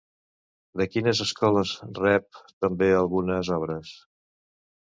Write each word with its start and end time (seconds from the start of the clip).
De 0.81 0.87
quines 0.93 1.19
escoles 1.25 1.75
rep 1.99 2.41
també 2.67 2.89
algunes 3.03 3.53
obres? 3.59 3.93